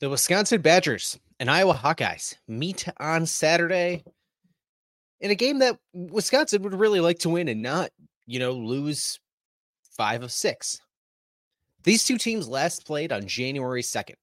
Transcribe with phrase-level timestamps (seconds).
[0.00, 4.04] The Wisconsin Badgers and Iowa Hawkeyes meet on Saturday
[5.20, 7.90] in a game that Wisconsin would really like to win and not,
[8.24, 9.18] you know, lose
[9.96, 10.80] five of six.
[11.82, 14.14] These two teams last played on January 2nd.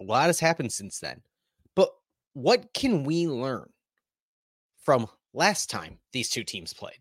[0.00, 1.22] A lot has happened since then.
[1.74, 1.90] But
[2.34, 3.70] what can we learn
[4.82, 6.98] from last time these two teams played?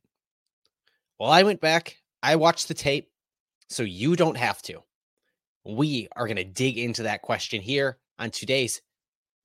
[1.19, 3.09] Well, I went back, I watched the tape,
[3.67, 4.81] so you don't have to.
[5.65, 8.83] We are going to dig into that question here on today's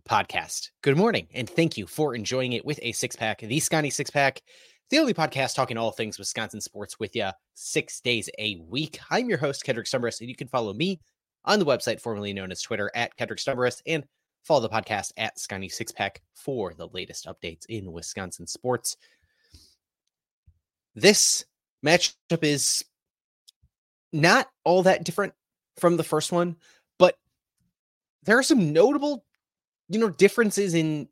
[0.07, 0.69] podcast.
[0.83, 4.11] Good morning, and thank you for enjoying it with a six pack, the Sconnie Six
[4.11, 4.43] Pack,
[4.91, 9.01] the only podcast talking all things Wisconsin sports with you six days a week.
[9.11, 11.01] I'm your host, Kedrick Stumbris, and you can follow me
[11.47, 14.05] on the website formerly known as Twitter at Kedrick Stumbris and
[14.45, 18.99] follow the podcast at Sconnie Six Pack for the latest updates in Wisconsin sports.
[20.95, 21.47] This
[21.83, 22.85] matchup is
[24.13, 25.33] not all that different
[25.79, 26.57] from the first one,
[26.99, 27.17] but
[28.25, 29.25] there are some notable,
[29.89, 31.09] you know, differences in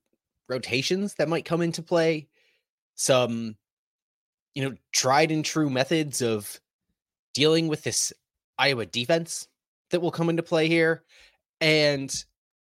[0.48, 2.28] rotations that might come into play.
[2.94, 3.56] Some,
[4.54, 6.60] you know, tried and true methods of
[7.34, 8.12] dealing with this
[8.58, 9.46] Iowa defense
[9.90, 11.04] that will come into play here.
[11.60, 12.12] And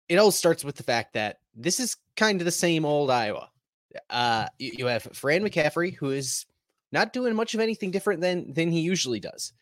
[0.08, 3.48] it all starts with the fact that this is kind of the same old Iowa.
[4.10, 6.46] Uh, you, you have Fran McCaffery, who is
[6.90, 9.52] not doing much of anything different than than he usually does.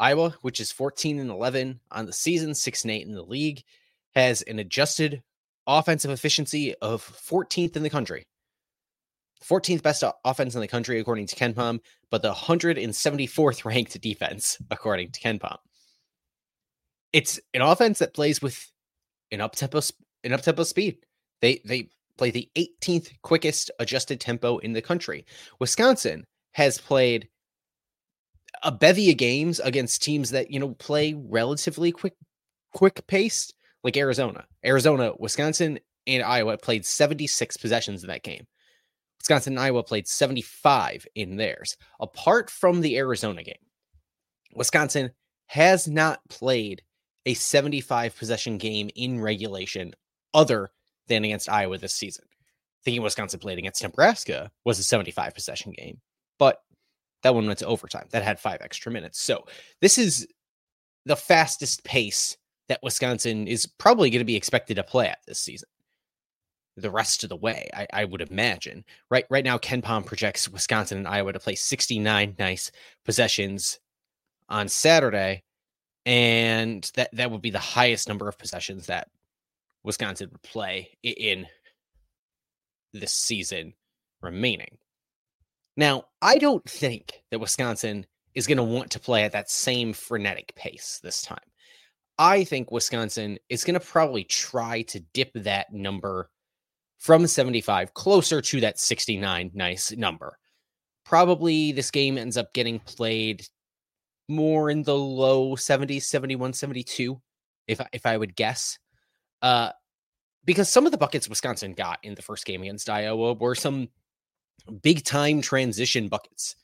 [0.00, 3.62] Iowa, which is 14 and 11 on the season, 6 and 8 in the league,
[4.14, 5.22] has an adjusted
[5.66, 8.24] offensive efficiency of 14th in the country.
[9.44, 15.12] 14th best offense in the country, according to KenPom, but the 174th ranked defense, according
[15.12, 15.56] to KenPom.
[17.12, 18.70] It's an offense that plays with
[19.30, 19.80] an up tempo,
[20.24, 20.98] an up tempo speed.
[21.40, 25.24] They they play the 18th quickest adjusted tempo in the country.
[25.58, 27.28] Wisconsin has played
[28.62, 32.14] a bevy of games against teams that you know play relatively quick
[32.72, 34.44] quick paced like Arizona.
[34.64, 38.46] Arizona, Wisconsin, and Iowa played 76 possessions in that game.
[39.18, 41.76] Wisconsin and Iowa played 75 in theirs.
[42.00, 43.54] Apart from the Arizona game,
[44.54, 45.10] Wisconsin
[45.46, 46.82] has not played
[47.26, 49.92] a 75 possession game in regulation
[50.32, 50.70] other
[51.08, 52.24] than against Iowa this season.
[52.82, 56.00] Thinking Wisconsin played against Nebraska was a 75 possession game,
[56.38, 56.62] but
[57.22, 58.06] that one went to overtime.
[58.10, 59.20] That had five extra minutes.
[59.20, 59.44] So
[59.80, 60.26] this is
[61.06, 62.36] the fastest pace
[62.68, 65.68] that Wisconsin is probably going to be expected to play at this season.
[66.76, 68.84] The rest of the way, I, I would imagine.
[69.10, 72.70] Right, right now, KenPom projects Wisconsin and Iowa to play 69 nice
[73.04, 73.80] possessions
[74.48, 75.42] on Saturday,
[76.06, 79.08] and that that would be the highest number of possessions that
[79.82, 81.46] Wisconsin would play in
[82.92, 83.74] this season
[84.22, 84.78] remaining.
[85.80, 88.04] Now, I don't think that Wisconsin
[88.34, 91.38] is going to want to play at that same frenetic pace this time.
[92.18, 96.28] I think Wisconsin is going to probably try to dip that number
[96.98, 100.36] from 75 closer to that 69 nice number.
[101.06, 103.46] Probably this game ends up getting played
[104.28, 107.18] more in the low 70s, 71, 72,
[107.68, 108.78] if, if I would guess.
[109.40, 109.70] Uh,
[110.44, 113.88] because some of the buckets Wisconsin got in the first game against Iowa were some
[114.82, 116.56] big time transition buckets.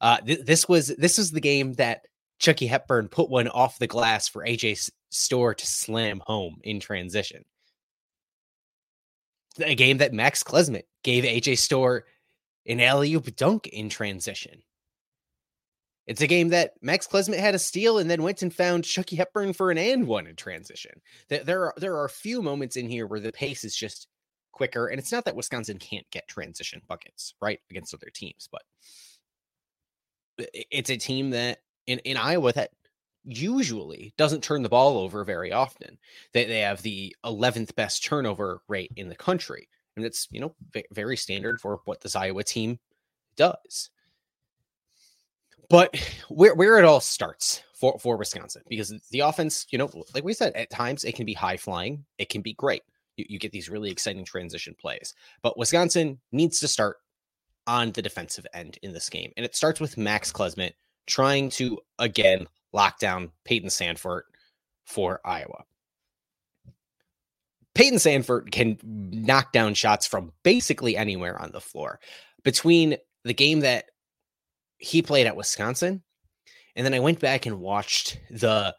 [0.00, 2.02] Uh, th- this was this was the game that
[2.38, 7.44] Chucky Hepburn put one off the glass for AJ Storr to slam home in transition.
[9.60, 12.04] A game that Max Klesmit gave AJ Storr
[12.66, 14.62] an alley oop dunk in transition.
[16.06, 19.14] It's a game that Max Klesmit had a steal and then went and found Chucky
[19.14, 21.00] Hepburn for an and one in transition.
[21.28, 24.08] There are there are a few moments in here where the pace is just
[24.52, 24.88] quicker.
[24.88, 28.62] And it's not that Wisconsin can't get transition buckets, right, against other teams, but
[30.54, 32.70] it's a team that in, in Iowa that
[33.24, 35.98] usually doesn't turn the ball over very often.
[36.32, 39.68] They, they have the 11th best turnover rate in the country.
[39.96, 40.54] And it's, you know,
[40.90, 42.78] very standard for what this Iowa team
[43.36, 43.90] does.
[45.68, 45.94] But
[46.28, 50.32] where, where it all starts for, for Wisconsin, because the offense, you know, like we
[50.32, 52.82] said, at times it can be high flying, it can be great
[53.16, 55.14] you, you get these really exciting transition plays.
[55.42, 56.98] But Wisconsin needs to start
[57.66, 59.32] on the defensive end in this game.
[59.36, 60.72] And it starts with Max Klesmit
[61.06, 64.22] trying to, again, lock down Payton Sandfort
[64.84, 65.64] for Iowa.
[67.74, 72.00] Payton Sandfort can knock down shots from basically anywhere on the floor.
[72.42, 73.86] Between the game that
[74.78, 76.02] he played at Wisconsin,
[76.74, 78.74] and then I went back and watched the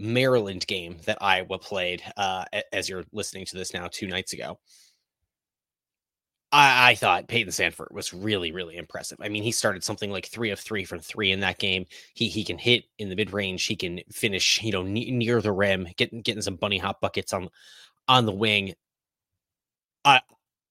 [0.00, 4.58] Maryland game that Iowa played uh, as you're listening to this now two nights ago.
[6.52, 9.18] I, I, thought Payton Sandfort was really, really impressive.
[9.20, 11.86] I mean, he started something like three of three from three in that game.
[12.14, 13.64] He he can hit in the mid range.
[13.66, 17.32] He can finish, you know, ne- near the rim, getting getting some bunny hop buckets
[17.32, 17.50] on
[18.08, 18.74] on the wing.
[20.04, 20.20] I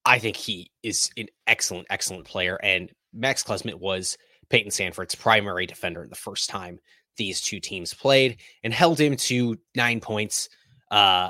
[0.03, 2.59] I think he is an excellent, excellent player.
[2.61, 4.17] And Max Klesmit was
[4.49, 6.79] Payton Sandfort's primary defender the first time
[7.19, 10.49] these two teams played and held him to nine points,
[10.89, 11.29] uh,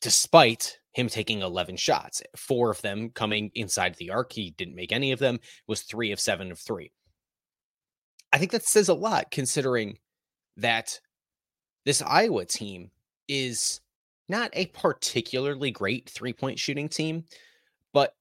[0.00, 4.32] despite him taking 11 shots, four of them coming inside the arc.
[4.32, 6.92] He didn't make any of them, was three of seven of three.
[8.32, 9.98] I think that says a lot considering
[10.58, 11.00] that
[11.84, 12.90] this Iowa team
[13.28, 13.80] is
[14.28, 17.24] not a particularly great three point shooting team,
[17.94, 18.14] but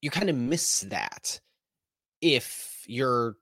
[0.00, 1.38] you kind of miss that
[2.22, 3.36] if you're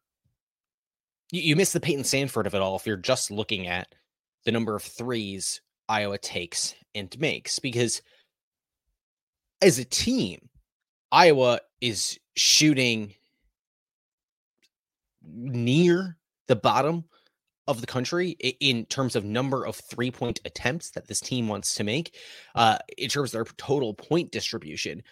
[1.31, 3.95] you miss the Payton Sandfort of it all if you're just looking at
[4.45, 8.03] the number of threes Iowa takes and makes because
[9.61, 10.49] as a team,
[11.11, 13.15] Iowa is shooting
[15.23, 16.17] near
[16.47, 17.05] the bottom
[17.67, 21.75] of the country in terms of number of three point attempts that this team wants
[21.75, 22.17] to make.
[22.55, 25.03] Uh, in terms of their total point distribution,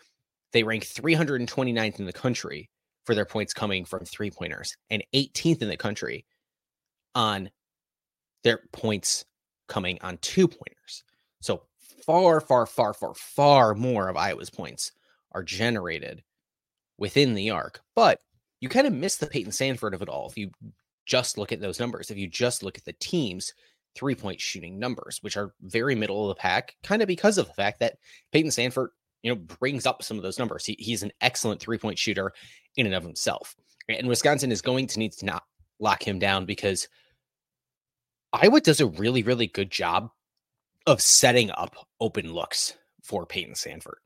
[0.52, 2.70] they rank 329th in the country
[3.06, 6.26] for their points coming from three pointers and 18th in the country
[7.14, 7.50] on
[8.44, 9.24] their points
[9.68, 11.04] coming on two pointers.
[11.40, 11.62] So
[12.04, 14.92] far, far, far, far, far more of Iowa's points
[15.32, 16.22] are generated
[16.98, 17.80] within the arc.
[17.94, 18.20] But
[18.60, 20.50] you kind of miss the Payton Sandfort of it all if you
[21.04, 22.10] just look at those numbers.
[22.10, 23.52] If you just look at the team's
[23.94, 27.46] three point shooting numbers, which are very middle of the pack, kind of because of
[27.46, 27.96] the fact that
[28.32, 28.88] Payton Sandfort,
[29.22, 30.64] you know, brings up some of those numbers.
[30.64, 32.32] He, he's an excellent three point shooter
[32.76, 33.56] in and of himself.
[33.88, 35.44] And Wisconsin is going to need to not
[35.78, 36.88] lock him down because
[38.32, 40.10] Iowa does a really, really good job
[40.86, 43.98] of setting up open looks for Payton Sandfort,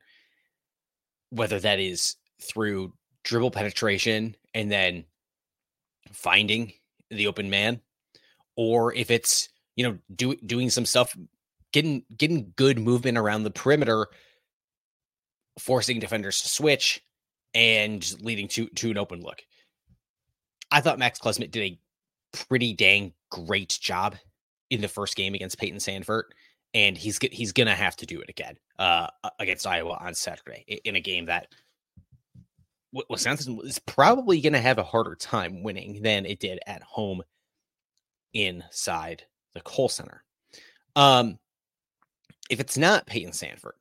[1.30, 2.92] Whether that is through
[3.24, 5.04] dribble penetration and then
[6.12, 6.72] finding
[7.10, 7.80] the open man,
[8.56, 11.16] or if it's you know do, doing some stuff,
[11.72, 14.06] getting getting good movement around the perimeter,
[15.58, 17.02] forcing defenders to switch,
[17.54, 19.42] and leading to to an open look.
[20.70, 21.78] I thought Max Klesmit did a
[22.32, 24.16] pretty dang great job
[24.70, 26.24] in the first game against Payton Sandfort,
[26.74, 29.08] and he's he's gonna have to do it again uh,
[29.38, 31.48] against Iowa on Saturday in a game that
[33.08, 37.22] Wisconsin is probably gonna have a harder time winning than it did at home
[38.32, 39.24] inside
[39.54, 40.22] the Kohl Center.
[40.94, 41.38] Um,
[42.48, 43.72] if it's not Payton Sandfort,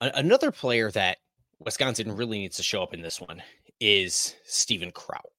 [0.00, 1.18] another player that
[1.60, 3.42] Wisconsin really needs to show up in this one
[3.80, 5.32] is Steven Crowl.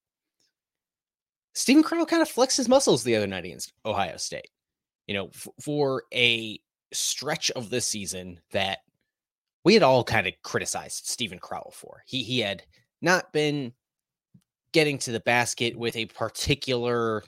[1.53, 4.49] Steven Crowl kind of flexed his muscles the other night against Ohio State
[5.09, 6.59] you know, f- for a
[6.93, 8.77] stretch of this season that
[9.65, 12.03] we had all kind of criticized Steven Crowl for.
[12.05, 12.61] He he had
[13.01, 13.73] not been
[14.71, 17.23] getting to the basket with a particular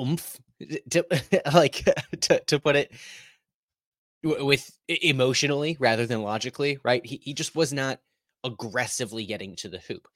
[0.00, 0.36] oomph
[0.90, 1.06] to,
[1.54, 1.88] like
[2.22, 2.90] to, to put it
[4.24, 7.04] with emotionally rather than logically, right?
[7.04, 8.00] He he just was not
[8.42, 10.08] aggressively getting to the hoop.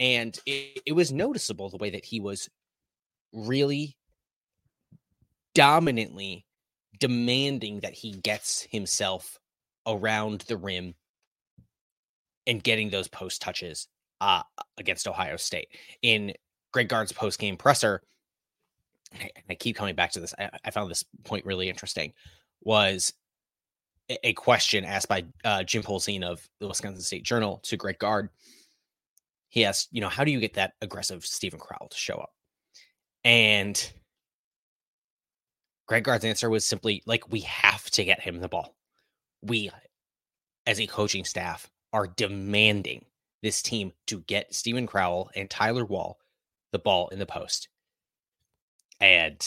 [0.00, 2.48] And it, it was noticeable the way that he was
[3.32, 3.96] really
[5.54, 6.44] dominantly
[6.98, 9.38] demanding that he gets himself
[9.86, 10.94] around the rim
[12.46, 13.88] and getting those post touches
[14.20, 14.42] uh,
[14.78, 15.68] against Ohio State.
[16.02, 16.32] In
[16.72, 18.02] Greg Gard's post game presser,
[19.48, 20.34] I keep coming back to this.
[20.38, 22.12] I, I, found this point really interesting.
[22.62, 23.12] Was
[24.22, 28.28] a question asked by uh, Jim Polzin of the Wisconsin State Journal to Greg Gard.
[29.48, 32.32] He asked, you know, how do you get that aggressive Steven Crowl to show up?
[33.24, 33.92] And
[35.86, 38.74] Greg Gard's answer was simply like, we have to get him the ball.
[39.42, 39.70] We,
[40.66, 43.04] as a coaching staff, are demanding
[43.42, 46.18] this team to get Steven Crowl and Tyler Wahl
[46.70, 47.68] the ball in the post.
[49.00, 49.44] And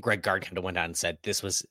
[0.00, 1.64] Greg Gard kind of went on and said this was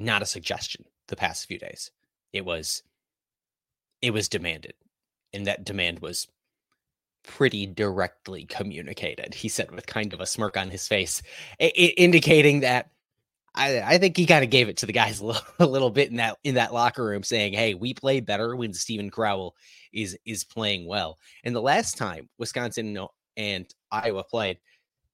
[0.00, 1.90] not a suggestion the past few days.
[2.32, 2.82] It was
[4.02, 4.74] it was demanded.
[5.32, 6.26] And that demand was
[7.22, 11.22] pretty directly communicated, he said with kind of a smirk on his face,
[11.60, 12.90] I- I- indicating that
[13.54, 15.90] I, I, think he kind of gave it to the guys a little, a little,
[15.90, 19.56] bit in that in that locker room, saying, "Hey, we play better when Steven Crowl
[19.92, 22.96] is is playing well." And the last time Wisconsin
[23.36, 24.58] and Iowa played,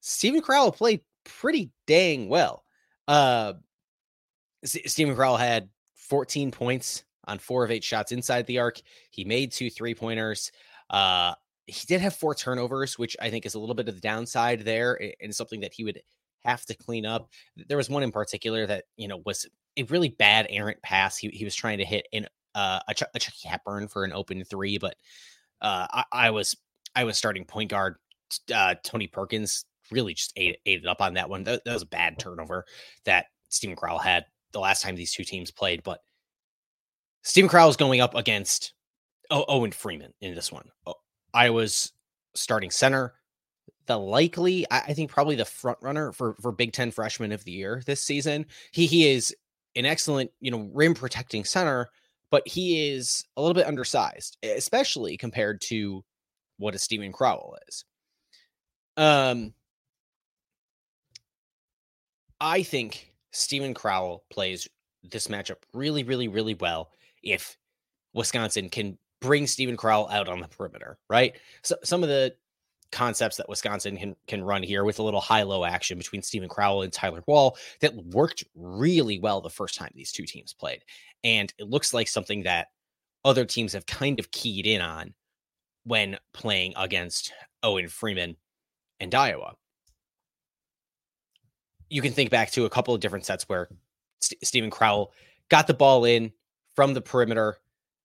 [0.01, 2.63] Steven Crowl played pretty dang well.
[3.09, 3.55] Uh,
[4.65, 8.81] Steven Crowl had 14 points on four of eight shots inside the arc.
[9.11, 10.53] He made two three pointers.
[10.91, 11.35] Uh,
[11.67, 14.61] he did have four turnovers, which I think is a little bit of the downside
[14.61, 16.01] there and something that he would
[16.45, 17.29] have to clean up.
[17.69, 19.47] There was one in particular that, you know, was
[19.77, 21.17] a really bad errant pass.
[21.19, 24.13] He, he was trying to hit an uh, a, Ch- a Chucky Hepburn for an
[24.13, 24.97] open three, but
[25.61, 26.57] uh, I, I was
[26.95, 27.97] I was starting point guard.
[28.53, 31.45] Uh, Tony Perkins really just ate, ate it up on that one.
[31.45, 32.65] That, that was a bad turnover
[33.05, 34.25] that Steven Crowl had
[34.57, 35.83] the last time these two teams played.
[35.83, 36.01] But
[37.23, 38.73] Steven Crowl is going up against
[39.31, 40.71] Owen Freeman in this one.
[41.35, 41.93] Iowa's
[42.35, 43.13] starting center.
[43.85, 47.53] The likely, I think, probably the front runner for for Big Ten freshman of the
[47.53, 48.47] year this season.
[48.73, 49.37] He he is
[49.77, 51.89] an excellent, you know, rim protecting center,
[52.31, 56.03] but he is a little bit undersized, especially compared to
[56.57, 57.85] what a Steven Crowl is.
[58.97, 59.53] Um,
[62.41, 64.69] I think Steven Crowl plays
[65.03, 66.91] this matchup really, really, really well
[67.23, 67.57] if
[68.15, 71.37] Wisconsin can bring Steven Crowl out on the perimeter, right?
[71.63, 72.35] So some of the
[72.93, 76.83] concepts that Wisconsin can can run here with a little high-low action between Steven Crowl
[76.83, 80.83] and Tyler Wahl that worked really well the first time these two teams played.
[81.25, 82.69] And it looks like something that
[83.25, 85.15] other teams have kind of keyed in on
[85.85, 88.37] when playing against Owen Freeman
[89.01, 89.55] and Iowa.
[91.89, 93.69] You can think back to a couple of different sets where
[94.21, 95.13] St- Steven Crowl
[95.49, 96.33] got the ball in
[96.75, 97.59] from the perimeter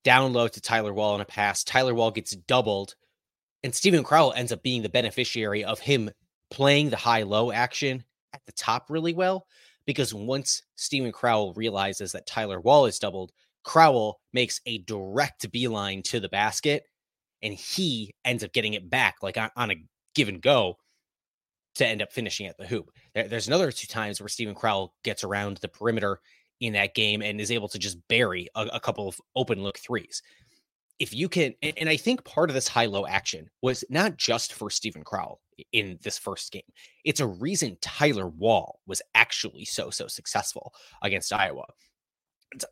[0.03, 1.63] down low to Tyler Wahl in a pass.
[1.63, 2.95] Tyler Wahl gets doubled,
[3.63, 6.11] and Steven Crowl ends up being the beneficiary of him
[6.49, 9.47] playing the high low action at the top really well.
[9.85, 13.31] Because once Steven Crowl realizes that Tyler Wahl is doubled,
[13.63, 16.83] Crowl makes a direct beeline to the basket
[17.41, 19.75] and he ends up getting it back like on, on a
[20.13, 20.77] give and go
[21.81, 22.91] to end up finishing at the hoop.
[23.13, 26.19] There, there's another two times where Steven Crowl gets around the perimeter
[26.59, 29.79] in that game and is able to just bury a, a couple of open look
[29.79, 30.21] threes.
[30.99, 34.17] If you can, and, and I think part of this high low action was not
[34.17, 35.41] just for Steven Crowl
[35.73, 36.61] in this first game.
[37.03, 41.65] It's a reason Tyler Wahl was actually so, so successful against Iowa.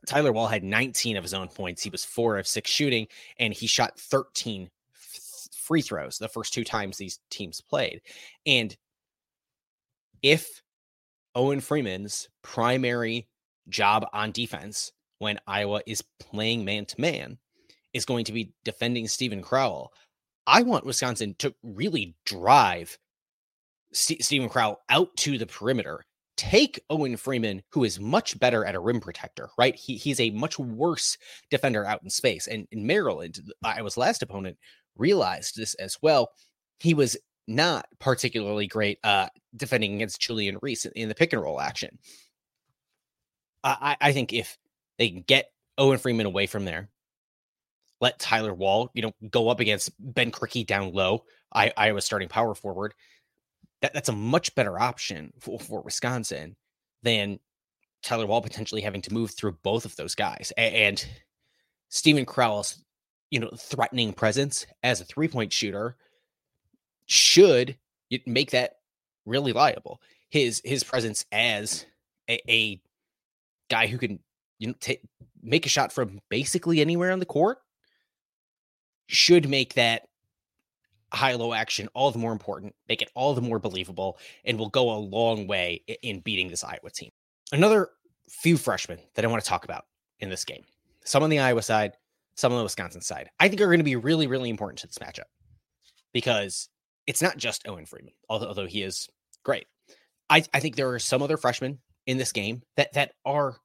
[0.06, 1.82] Tyler Wahl had 19 of his own points.
[1.82, 3.08] He was four of six shooting,
[3.40, 4.70] and he shot 13
[5.70, 8.02] free throws the first two times these teams played.
[8.46, 8.76] And
[10.22, 10.62] if
[11.36, 13.28] Owen Freeman's primary
[13.70, 17.38] job on defense when Iowa is playing man to man
[17.94, 19.92] is going to be defending Steven Crowl.
[20.48, 22.98] I want Wisconsin to really drive
[23.94, 26.04] St- Steven Crowl out to the perimeter.
[26.38, 29.76] Take Owen Freeman, who is much better at a rim protector, right?
[29.76, 31.18] He, he's a much worse
[31.52, 32.48] defender out in space.
[32.48, 34.58] And in Maryland, Iowa's last opponent
[34.96, 36.30] realized this as well.
[36.80, 41.60] He was not particularly great uh, defending against Julian Reese in the pick and roll
[41.60, 41.98] action.
[43.64, 44.58] I, I think if
[44.98, 46.90] they can get Owen Freeman away from there,
[48.02, 52.30] let Tyler Wahl, you know, go up against Ben Krikke down low, I, Iowa starting
[52.30, 52.94] power forward.
[53.82, 56.56] That, that's a much better option for, for Wisconsin
[57.04, 57.40] than
[58.02, 60.54] Tyler Wahl potentially having to move through both of those guys.
[60.58, 61.08] And, and
[61.90, 62.84] Steven Crowl's,
[63.32, 65.98] you know, threatening presence as a three point shooter
[67.06, 67.78] should
[68.26, 68.76] make that
[69.30, 70.02] really liable.
[70.30, 71.86] His his presence as
[72.30, 72.82] a, a
[73.70, 74.20] guy who can
[74.58, 75.02] you know take
[75.42, 77.60] make a shot from basically anywhere on the court
[79.08, 80.08] should make that
[81.12, 84.70] high low action all the more important, make it all the more believable, and will
[84.70, 87.10] go a long way in beating this Iowa team.
[87.52, 87.90] Another
[88.30, 89.86] few freshmen that I want to talk about
[90.20, 90.64] in this game,
[91.04, 91.94] some on the Iowa side,
[92.36, 94.88] some on the Wisconsin side, I think are going to be really, really important to
[94.88, 95.30] this matchup
[96.14, 96.70] because
[97.08, 99.10] it's not just Owen Freeman, although, although he is
[99.44, 99.66] great.
[100.30, 103.56] I, I think there are some other freshmen in this game that that are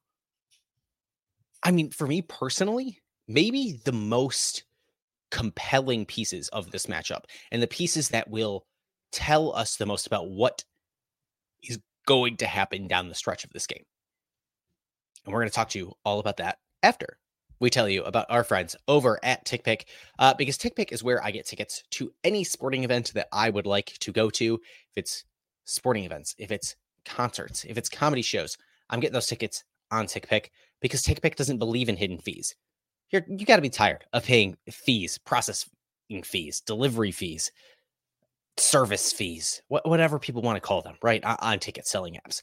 [1.63, 4.63] I mean, for me personally, maybe the most
[5.31, 8.65] compelling pieces of this matchup and the pieces that will
[9.11, 10.63] tell us the most about what
[11.63, 13.83] is going to happen down the stretch of this game.
[15.25, 17.17] And we're going to talk to you all about that after
[17.59, 19.85] we tell you about our friends over at TickPick,
[20.19, 23.65] uh, because TickPick is where I get tickets to any sporting event that I would
[23.65, 24.55] like to go to.
[24.55, 25.23] If it's
[25.65, 28.57] sporting events, if it's concerts, if it's comedy shows,
[28.89, 30.47] I'm getting those tickets on TickPick
[30.81, 32.55] because TickPick doesn't believe in hidden fees.
[33.11, 35.69] You're, you got to be tired of paying fees, processing
[36.23, 37.51] fees, delivery fees,
[38.57, 41.23] service fees, wh- whatever people want to call them, right?
[41.23, 42.41] On, on ticket selling apps.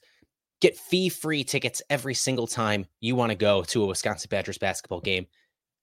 [0.60, 4.58] Get fee free tickets every single time you want to go to a Wisconsin Badgers
[4.58, 5.26] basketball game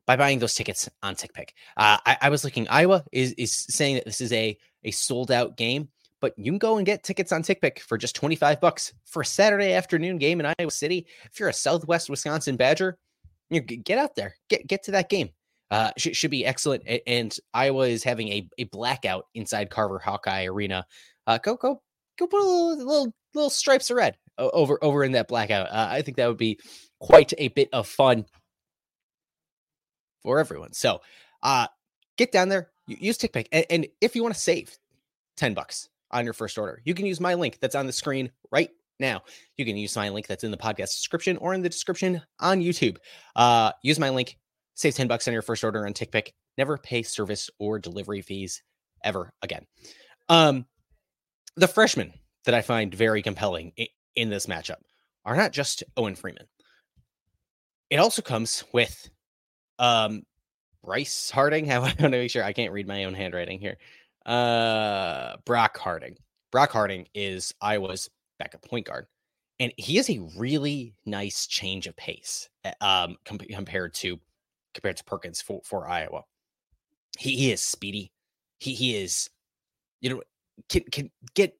[0.08, 1.50] by buying those tickets on TickPick.
[1.75, 5.31] Uh, I, I was looking, Iowa is, is saying that this is a, a sold
[5.31, 5.89] out game
[6.21, 9.25] but you can go and get tickets on TickPick for just 25 bucks for a
[9.25, 11.07] Saturday afternoon game in Iowa City.
[11.31, 12.97] If you're a Southwest Wisconsin Badger,
[13.49, 15.29] you get out there, get get to that game.
[15.71, 16.83] Uh, should, should be excellent.
[17.05, 20.85] And Iowa is having a, a blackout inside Carver Hawkeye Arena.
[21.27, 21.81] Uh, go go
[22.17, 25.67] go put a little little, little stripes of red over over in that blackout.
[25.67, 26.59] Uh, I think that would be
[26.99, 28.25] quite a bit of fun.
[30.23, 30.73] for everyone.
[30.73, 31.01] So
[31.43, 31.67] uh
[32.17, 33.47] get down there, use TickPick.
[33.51, 34.77] And, and if you want to save
[35.38, 38.31] 10 bucks on your first order, you can use my link that's on the screen
[38.51, 39.21] right now.
[39.57, 42.61] You can use my link that's in the podcast description or in the description on
[42.61, 42.97] YouTube.
[43.35, 44.37] Uh use my link,
[44.75, 46.33] save 10 bucks on your first order on TickPick.
[46.57, 48.61] Never pay service or delivery fees
[49.03, 49.65] ever again.
[50.27, 50.65] Um
[51.55, 52.13] the freshmen
[52.45, 53.73] that I find very compelling
[54.15, 54.81] in, this matchup
[55.25, 56.47] are not just Owen Freeman.
[57.89, 59.09] It also comes with
[59.77, 60.23] um
[60.83, 61.71] Bryce Harding.
[61.71, 63.77] I want to make sure I can't read my own handwriting here.
[64.25, 66.17] Uh Brock Harding.
[66.51, 68.09] Brock Harding is Iowa's
[68.39, 69.07] backup point guard.
[69.59, 74.19] And he is a really nice change of pace eh, um com- compared to
[74.73, 76.23] compared to Perkins for, for Iowa.
[77.17, 78.11] He, he is speedy.
[78.59, 79.29] He he is,
[80.01, 80.21] you know,
[80.69, 81.55] can can get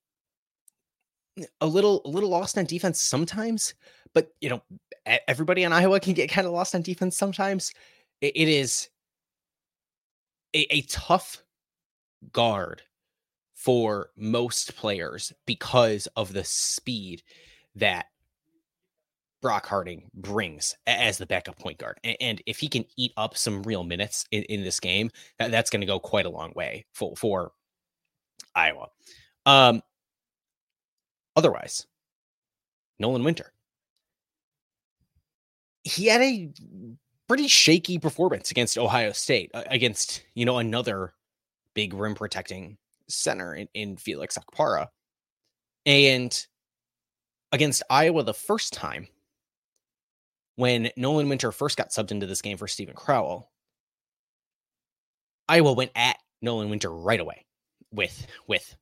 [1.62, 3.74] a little a little lost on defense sometimes,
[4.14, 4.62] but you know,
[5.28, 7.72] everybody on Iowa can get kind of lost on defense sometimes.
[8.22, 8.90] it, it is
[10.56, 11.44] a, a tough
[12.32, 12.82] guard
[13.54, 17.22] for most players because of the speed
[17.76, 18.06] that
[19.42, 22.00] Brock Harding brings as the backup point guard.
[22.04, 25.70] And, if he can eat up some real minutes in, in this game, that, that's
[25.70, 27.52] going to go quite a long way for, for
[28.56, 28.88] Iowa.
[29.46, 29.82] Um,
[31.36, 31.86] otherwise,
[33.00, 33.54] Nolan Winter.
[35.84, 36.52] He had a
[37.28, 41.14] pretty shaky performance against Ohio State, against, you know, another
[41.74, 44.88] big rim protecting center in, in Felix Okpara.
[45.86, 46.46] And
[47.52, 49.08] against Iowa the first time,
[50.56, 53.50] when Nolan Winter first got subbed into this game for Steven Crowl,
[55.48, 57.46] Iowa went at Nolan Winter right away
[57.92, 58.76] with with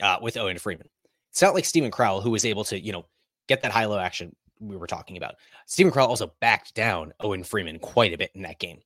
[0.00, 0.88] uh, with Owen Freeman.
[1.30, 3.06] It's not like Steven Crowl who was able to, you know,
[3.48, 5.36] get that high low action we were talking about.
[5.66, 8.80] Steven Crowl also backed down Owen Freeman quite a bit in that game.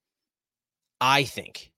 [1.00, 1.72] I think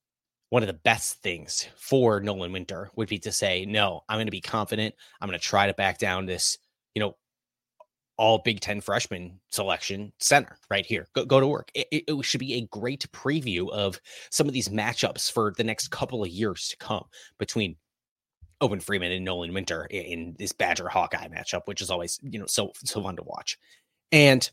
[0.50, 4.26] one of the best things for Nolan Winter would be to say, no, I'm going
[4.26, 4.94] to be confident.
[5.20, 6.58] I'm going to try to back down this,
[6.94, 7.16] you know,
[8.16, 11.06] all Big Ten freshman selection center right here.
[11.14, 11.70] Go, go to work.
[11.74, 13.98] It, it, it, should be a great preview of
[14.30, 17.04] some of these matchups for the next couple of years to come
[17.38, 17.76] between
[18.60, 22.46] Owen Freeman and Nolan Winter in this Badger Hawkeye matchup, which is always, you know,
[22.46, 23.56] so so fun to watch.
[24.12, 24.48] And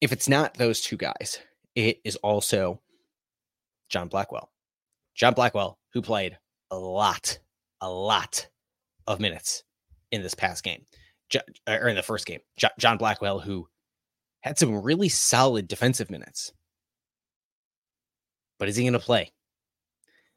[0.00, 1.38] if it's not those two guys,
[1.76, 2.80] it is also
[3.88, 4.50] John Blackwell.
[5.14, 6.38] John Blackwell, who played
[6.70, 7.38] a lot,
[7.80, 8.48] a lot
[9.06, 9.64] of minutes
[10.12, 10.84] in this past game,
[11.34, 12.40] er, or in the first game.
[12.78, 13.68] John Blackwell, who
[14.40, 16.52] had some really solid defensive minutes.
[18.58, 19.32] But is he going to play?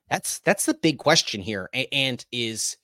[0.09, 2.77] That's that's the big question here, and is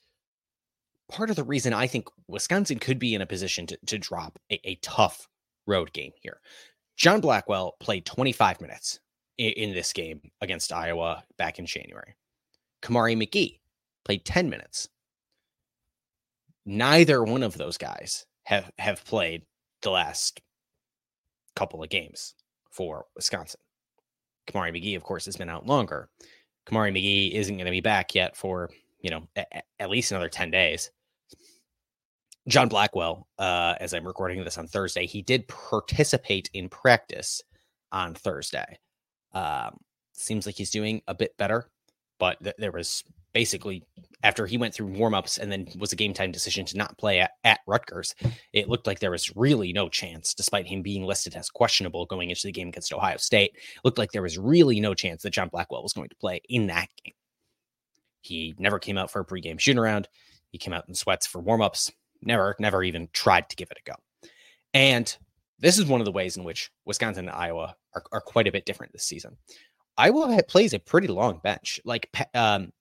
[1.09, 4.37] part of the reason I think Wisconsin could be in a position to, to drop
[4.51, 5.27] a, a tough
[5.65, 6.39] road game here.
[6.95, 8.99] John Blackwell played 25 minutes
[9.37, 12.15] in, in, this game against Iowa back in January.
[12.81, 13.59] Kamari McGee
[14.03, 14.89] played 10 minutes.
[16.65, 19.43] Neither one of those guys have, have played
[19.81, 20.41] the last
[21.55, 22.35] couple of games
[22.71, 23.61] for Wisconsin.
[24.47, 26.09] Kamari McGee, of course, has been out longer.
[26.67, 28.69] Kamari McGee isn't going to be back yet for,
[28.99, 29.45] you know, a,
[29.79, 30.91] at least another 10 days.
[32.47, 37.41] John Blackwell, uh, as I'm recording this on Thursday, he did participate in practice
[37.91, 38.79] on Thursday.
[39.35, 39.77] Um,
[40.13, 41.69] seems like he's doing a bit better,
[42.19, 43.83] but th- there was basically
[44.23, 47.19] after he went through warmups and then was a game time decision to not play
[47.19, 48.15] at, at Rutgers,
[48.53, 52.29] it looked like there was really no chance, despite him being listed as questionable going
[52.29, 53.51] into the game against Ohio State.
[53.83, 56.67] Looked like there was really no chance that John Blackwell was going to play in
[56.67, 57.13] that game.
[58.21, 60.07] He never came out for a pregame shoot around.
[60.49, 63.89] He came out in sweats for warmups never, never even tried to give it a
[63.89, 63.95] go.
[64.73, 65.15] And
[65.59, 68.51] this is one of the ways in which Wisconsin and Iowa are, are quite a
[68.51, 69.37] bit different this season.
[69.97, 71.79] Iowa plays a pretty long bench.
[71.85, 72.71] Like um,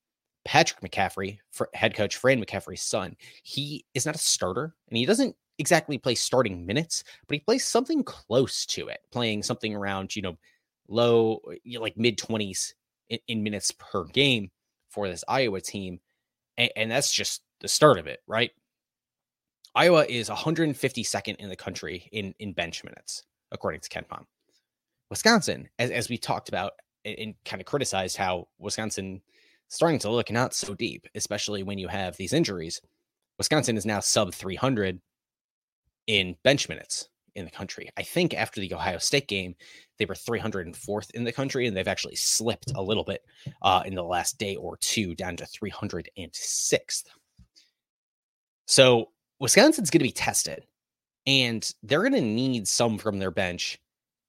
[0.43, 1.39] Patrick McCaffery,
[1.73, 6.15] head coach Fran McCaffery's son, he is not a starter and he doesn't exactly play
[6.15, 10.37] starting minutes, but he plays something close to it, playing something around, you know,
[10.87, 11.41] low,
[11.79, 12.73] like mid 20s
[13.09, 14.51] in, in, minutes per game
[14.89, 15.99] for this Iowa team.
[16.57, 18.51] And, and that's just the start of it, right?
[19.73, 24.25] Iowa is 152nd in the country in in bench minutes, according to KenPom.
[25.09, 29.21] Wisconsin, as, as we talked about and, and kind of criticized how Wisconsin
[29.67, 32.81] starting to look not so deep, especially when you have these injuries.
[33.37, 34.99] Wisconsin is now sub 300
[36.07, 37.89] in bench minutes in the country.
[37.97, 39.55] I think after the Ohio State game,
[39.97, 43.21] they were 304th in the country, and they've actually slipped a little bit
[43.61, 47.03] uh, in the last day or two down to 306th.
[48.67, 50.65] So Wisconsin's going to be tested
[51.27, 53.79] and they're going to need some from their bench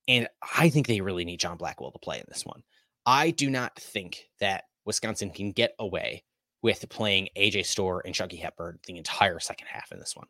[0.09, 2.63] And I think they really need John Blackwell to play in this one.
[3.05, 6.25] I do not think that Wisconsin can get away
[6.63, 10.27] with playing AJ Storr and Chucky Hepburn the entire second half in this one,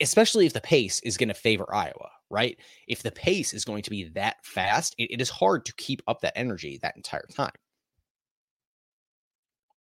[0.00, 2.58] especially if the pace is going to favor Iowa, right?
[2.86, 6.02] If the pace is going to be that fast, it, it is hard to keep
[6.06, 7.52] up that energy that entire time.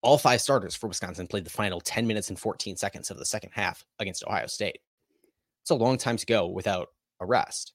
[0.01, 3.25] All five starters for Wisconsin played the final 10 minutes and 14 seconds of the
[3.25, 4.79] second half against Ohio State.
[5.61, 7.74] It's a long time to go without a rest.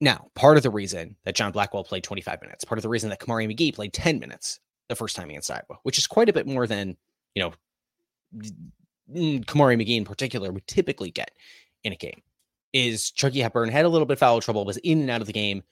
[0.00, 3.10] Now, part of the reason that John Blackwell played 25 minutes, part of the reason
[3.10, 6.32] that Kamari McGee played 10 minutes the first time against Iowa, which is quite a
[6.32, 6.96] bit more than,
[7.34, 7.52] you know,
[9.14, 11.30] Kamari McGee in particular would typically get
[11.82, 12.22] in a game,
[12.72, 15.26] is Chucky Hepburn had a little bit of foul trouble, was in and out of
[15.26, 15.62] the game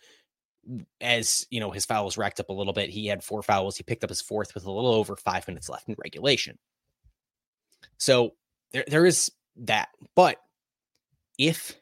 [1.00, 2.88] as, you know, his fouls racked up a little bit.
[2.88, 3.76] He had four fouls.
[3.76, 6.58] He picked up his fourth with a little over five minutes left in regulation.
[7.98, 8.34] So
[8.72, 9.88] there, there is that.
[10.16, 10.38] But
[11.38, 11.76] if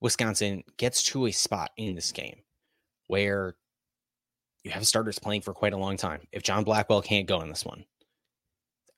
[0.00, 2.36] Wisconsin gets to a spot in this game
[3.06, 3.56] where
[4.62, 6.26] you have starters playing for quite a long time.
[6.32, 7.84] If John Blackwell can't go in this one,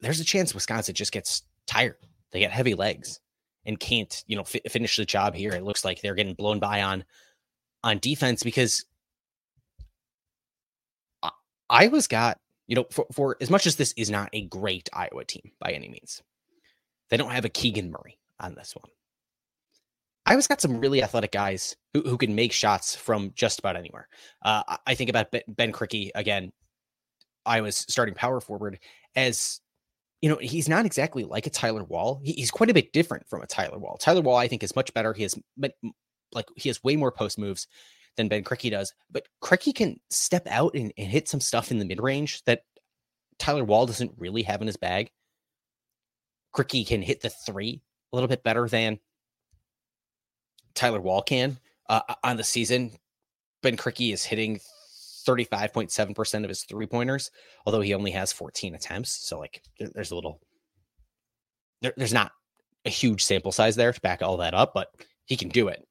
[0.01, 1.97] there's a chance Wisconsin just gets tired.
[2.31, 3.21] They get heavy legs
[3.65, 5.53] and can't, you know, f- finish the job here.
[5.53, 7.05] It looks like they're getting blown by on
[7.85, 8.85] on defense because
[11.71, 15.25] Iowa's got, you know, for, for as much as this is not a great Iowa
[15.25, 16.23] team by any means,
[17.11, 18.91] they don't have a Keegan Murray on this one.
[20.29, 24.09] Iowa's got some really athletic guys who, who can make shots from just about anywhere.
[24.45, 26.53] Uh, I think about Ben Krikke again,
[27.47, 28.79] Iowa's starting power forward
[29.17, 29.61] as
[30.21, 32.21] you know, he's not exactly like a Tyler Wahl.
[32.25, 33.97] He, he's quite a bit different from a Tyler Wahl.
[33.97, 35.15] Tyler Wahl, I think, is much better.
[35.15, 35.35] He has
[36.33, 37.67] like he has way more post moves
[38.17, 38.93] than Ben Krikke does.
[39.11, 42.63] But Krikke can step out and, and hit some stuff in the mid range that
[43.39, 45.11] Tyler Wahl doesn't really have in his bag.
[46.55, 47.81] Krikke can hit the three
[48.13, 48.99] a little bit better than
[50.79, 52.93] Tyler Wahl can uh, on the season.
[53.63, 54.61] Ben Krikke is hitting
[55.27, 57.31] 35.7% of his three pointers,
[57.67, 59.11] although he only has 14 attempts.
[59.11, 60.41] So, like, there, there's a little,
[61.83, 62.33] there, there's not
[62.85, 64.89] a huge sample size there to back all that up, but
[65.27, 65.87] he can do it.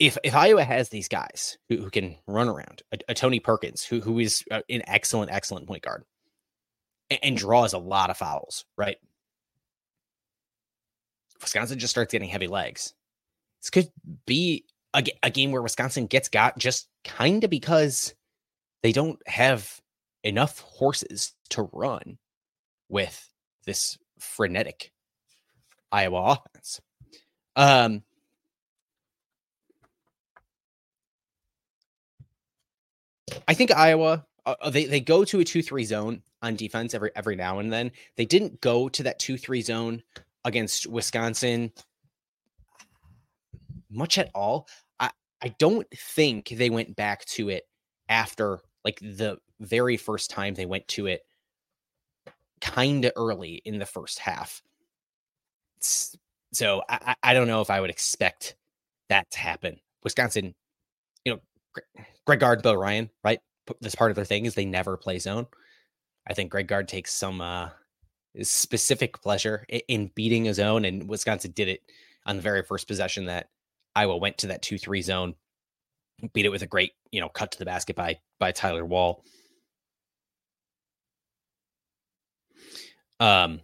[0.00, 3.84] If, if Iowa has these guys who, who can run around, a, a, Tony Perkins,
[3.84, 6.02] who, who is uh, an excellent, excellent point guard
[7.10, 8.96] and, and draws a lot of fouls, right?
[11.40, 12.92] Wisconsin just starts getting heavy legs
[13.64, 13.90] this could
[14.26, 18.14] be a, a game where Wisconsin gets got just kind of because
[18.82, 19.80] they don't have
[20.22, 22.18] enough horses to run
[22.90, 23.26] with
[23.64, 24.92] this frenetic
[25.90, 26.82] Iowa offense.
[27.56, 28.02] Um,
[33.48, 36.92] I think Iowa uh, uh they they go to a two three zone on defense
[36.92, 37.92] every every now and then.
[38.16, 40.02] They didn't go to that two three zone
[40.44, 41.72] against Wisconsin
[43.94, 44.66] much at all.
[45.00, 45.10] I,
[45.42, 47.64] I don't think they went back to it
[48.08, 51.22] after like the very first time they went to it
[52.60, 54.62] kind of early in the first half.
[55.80, 58.56] So I, I don't know if I would expect
[59.08, 59.78] that to happen.
[60.02, 60.54] Wisconsin,
[61.24, 61.40] you know,
[62.26, 63.40] Greg Gard, Bill Ryan, right?
[63.80, 65.46] This part of their thing is they never play zone.
[66.26, 67.70] I think Greg Gard takes some uh,
[68.42, 71.80] specific pleasure in beating a zone, and Wisconsin did it
[72.26, 73.48] on the very first possession that
[73.94, 75.34] Iowa went to that two three zone,
[76.32, 79.24] beat it with a great you know cut to the basket by by Tyler Wahl.
[83.20, 83.60] Um,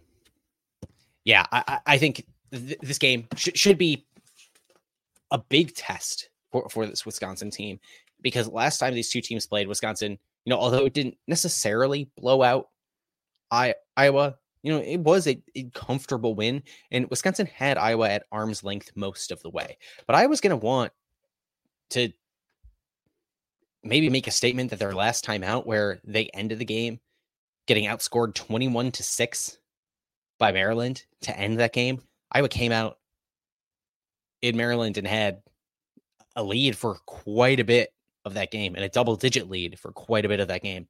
[1.25, 4.05] yeah, I, I think th- this game sh- should be
[5.29, 7.79] a big test for, for this Wisconsin team
[8.21, 12.41] because last time these two teams played, Wisconsin, you know, although it didn't necessarily blow
[12.41, 12.67] out
[13.51, 18.25] I, Iowa, you know, it was a, a, comfortable win, and Wisconsin had Iowa at
[18.31, 19.77] arm's length most of the way.
[20.05, 20.91] But I was going to want
[21.91, 22.11] to
[23.83, 26.99] maybe make a statement that their last time out, where they ended the game
[27.67, 29.57] getting outscored 21 to 6
[30.37, 32.99] by Maryland to end that game, Iowa came out
[34.41, 35.41] in Maryland and had
[36.35, 37.93] a lead for quite a bit
[38.25, 40.87] of that game and a double digit lead for quite a bit of that game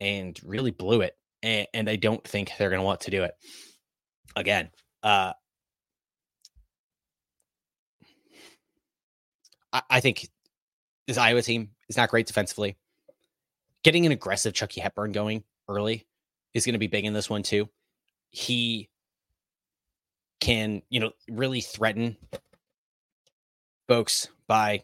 [0.00, 3.24] and really blew it and, and I don't think they're going to want to do
[3.24, 3.34] it
[4.36, 4.70] again.
[5.02, 5.32] Uh,
[9.72, 10.28] I, I think
[11.06, 12.76] this Iowa team is not great defensively.
[13.82, 16.06] Getting an aggressive Chucky Hepburn going early
[16.54, 17.68] is going to be big in this one too.
[18.30, 18.88] He
[20.40, 22.16] can, you know, really threaten
[23.88, 24.82] folks by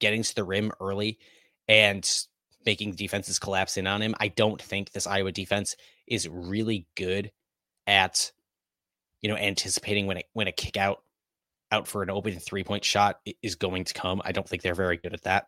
[0.00, 1.18] getting to the rim early
[1.68, 2.08] and
[2.66, 4.14] making defenses collapse in on him.
[4.20, 5.76] I don't think this Iowa defense
[6.06, 7.30] is really good
[7.86, 8.32] at
[9.22, 11.02] you know anticipating when it when a kick out
[11.72, 14.20] out for an open three point shot is going to come.
[14.24, 15.46] I don't think they're very good at that.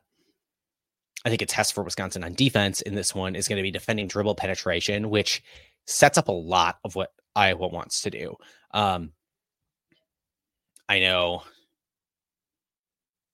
[1.25, 3.71] I think a test for Wisconsin on defense in this one is going to be
[3.71, 5.43] defending dribble penetration, which
[5.87, 8.37] sets up a lot of what Iowa wants to do.
[8.73, 9.13] Um,
[10.89, 11.43] I know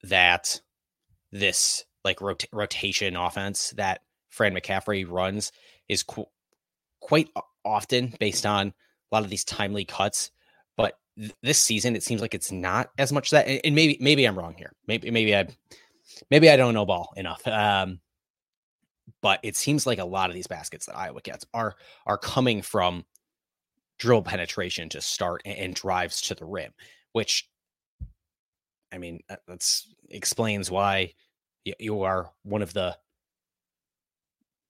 [0.05, 0.61] that
[1.31, 5.53] this like rot- rotation offense that Fran McCaffery runs
[5.89, 6.27] is qu-
[7.01, 7.29] quite
[7.65, 10.31] often based on a lot of these timely cuts.
[10.77, 13.47] But th- this season, it seems like it's not as much that.
[13.47, 14.73] And, and maybe maybe I'm wrong here.
[14.87, 15.47] Maybe maybe I
[16.31, 17.47] maybe I don't know ball enough.
[17.47, 18.01] Um,
[19.21, 22.63] but it seems like a lot of these baskets that Iowa gets are are coming
[22.63, 23.05] from
[23.99, 26.73] dribble penetration to start and, and drives to the rim,
[27.13, 27.49] which
[28.93, 31.13] I mean that's explains why
[31.65, 32.97] you, are one of the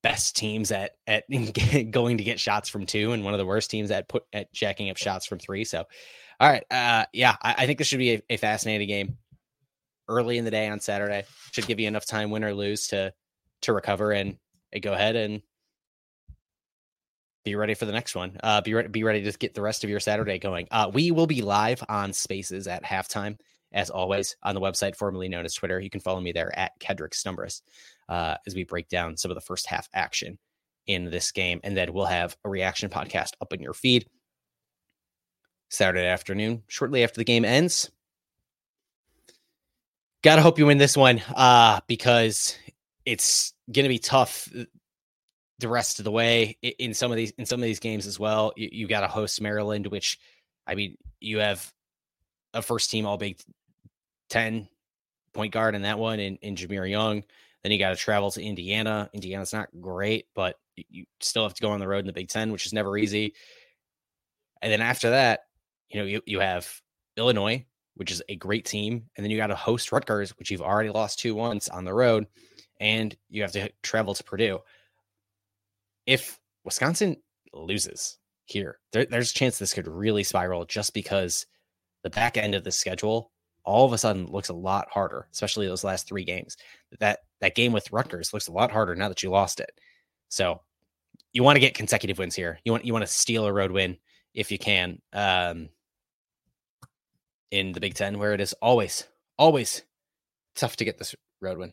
[0.03, 1.25] best teams at at
[1.91, 4.53] going to get shots from two and one of the worst teams at put at
[4.53, 5.65] jacking up shots from three.
[5.65, 5.85] So,
[6.41, 9.19] all right, uh, yeah, I, I think this should be a, a, fascinating game.
[10.07, 13.15] Early in the day on Saturday should give you enough time, win or lose, to
[13.63, 14.37] to recover and,
[14.73, 15.41] and go ahead and
[17.45, 18.39] be ready for the next one.
[18.43, 20.67] Uh, be ready, be ready to get the rest of your Saturday going.
[20.71, 23.39] Uh, we will be live on Spaces at halftime,
[23.75, 25.79] as always, on the website formerly known as Twitter.
[25.79, 27.61] You can follow me there at Kedrick Stumbris
[28.09, 30.39] uh, as we break down some of the first half action
[30.87, 34.07] in this game, and then we'll have a reaction podcast up in your feed
[35.69, 37.91] Saturday afternoon, shortly after the game ends.
[40.23, 42.57] Gotta hope you win this one uh, because
[43.05, 43.53] it's
[43.85, 44.49] to be tough
[45.59, 48.19] the rest of the way in some of these in some of these games as
[48.19, 48.53] well.
[48.57, 50.19] You, you got to host Maryland, which
[50.67, 51.73] I mean, you have
[52.53, 53.39] a first team All Big
[54.29, 54.69] Ten
[55.33, 57.25] point guard in that one, in, in Jahmir Young.
[57.63, 59.09] Then you got to travel to Indiana.
[59.13, 62.29] Indiana's not great, but you still have to go on the road in the Big
[62.29, 63.05] Ten, which is never mm-hmm.
[63.05, 63.35] easy.
[64.61, 65.41] And then after that,
[65.89, 66.71] you know, you, you have
[67.17, 69.05] Illinois, which is a great team.
[69.17, 71.95] And then you got to host Rutgers, which you've already lost to once on the
[71.95, 72.27] road
[72.81, 74.61] and you have to travel to Purdue.
[76.07, 77.17] If Wisconsin
[77.53, 81.47] loses here, there, there's a chance this could really spiral just because
[82.03, 83.31] the back end of the schedule
[83.65, 86.57] all of a sudden looks a lot harder, especially those last three games.
[87.01, 89.73] That that game with Rutgers looks a lot harder now that you lost it.
[90.29, 90.61] So
[91.33, 92.59] you want to get consecutive wins here.
[92.65, 93.97] You want you want to steal a road win
[94.35, 95.01] if you can.
[95.13, 95.69] Um,
[97.55, 99.07] in the Big Ten, where it is always,
[99.39, 99.83] always
[100.57, 101.73] tough to get this road win.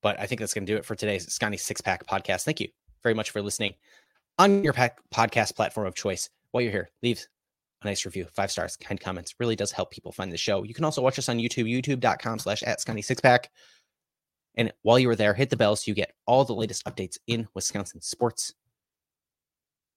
[0.00, 2.44] But I think that's going to do it for today's Sconnie Six Pack podcast.
[2.44, 2.68] Thank you
[3.02, 3.74] very much for listening
[4.38, 6.30] on your pack podcast platform of choice.
[6.52, 7.26] While you're here, leave
[7.82, 9.34] a nice review, five stars, kind comments.
[9.38, 10.62] Really does help people find the show.
[10.64, 13.50] You can also watch us on YouTube, youtube.com slash at Sconnie Six Pack.
[14.56, 17.18] And while you are there, hit the bell so you get all the latest updates
[17.28, 18.52] in Wisconsin sports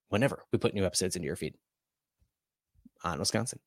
[0.08, 1.54] whenever we put new episodes into your feed
[3.02, 3.58] on Wisconsin.